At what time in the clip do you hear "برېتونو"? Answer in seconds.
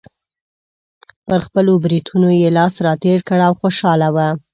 1.83-2.29